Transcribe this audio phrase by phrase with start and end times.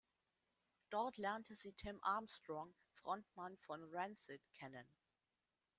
[0.89, 4.87] Dort lernte sie Tim Armstrong, Frontmann von Rancid, kennen.